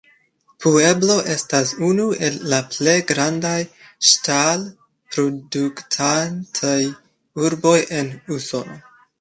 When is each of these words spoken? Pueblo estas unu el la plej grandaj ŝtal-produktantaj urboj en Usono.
Pueblo 0.63 1.17
estas 1.33 1.73
unu 1.87 2.07
el 2.29 2.39
la 2.53 2.61
plej 2.71 2.95
grandaj 3.13 3.53
ŝtal-produktantaj 4.13 6.77
urboj 7.47 7.79
en 8.01 8.15
Usono. 8.39 8.81